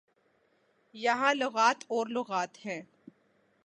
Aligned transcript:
یہاں 0.93 1.33
لغات 1.33 1.83
اور 1.87 2.07
لغات 2.07 2.65
ہے۔ 2.65 2.81